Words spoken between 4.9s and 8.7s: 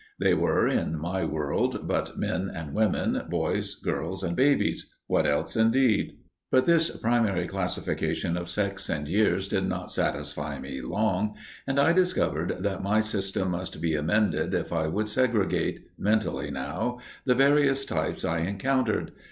what else, indeed? But this primary classification of